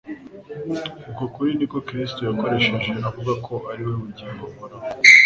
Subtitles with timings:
[1.09, 4.87] Uko kuri niko Kristo yakoresheje avuga ko ari we bugingo buhoraho.